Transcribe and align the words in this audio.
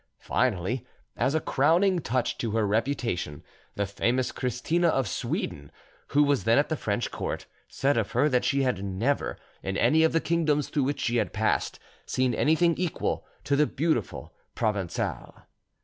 Finally, 0.17 0.83
as 1.15 1.35
a 1.35 1.39
crowning 1.39 1.99
touch 1.99 2.35
to 2.39 2.49
her 2.53 2.65
reputation, 2.65 3.43
the 3.75 3.85
famous 3.85 4.31
Christina 4.31 4.87
of 4.87 5.07
Sweden, 5.07 5.71
who 6.07 6.23
was 6.23 6.43
then 6.43 6.57
at 6.57 6.69
the 6.69 6.75
French 6.75 7.11
court, 7.11 7.45
said 7.67 7.97
of 7.97 8.13
her 8.13 8.27
that 8.27 8.43
she 8.43 8.63
had 8.63 8.83
never, 8.83 9.37
in 9.61 9.77
any 9.77 10.01
of 10.01 10.11
the 10.11 10.19
kingdoms 10.19 10.69
through 10.69 10.85
which 10.85 11.01
she 11.01 11.17
had 11.17 11.33
passed, 11.33 11.77
seen 12.07 12.33
anything 12.33 12.73
equal 12.79 13.27
to 13.43 13.55
"the 13.55 13.67
beautiful 13.67 14.33
Provencale." 14.55 15.43